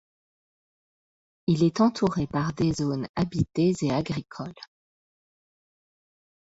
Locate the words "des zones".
2.53-3.07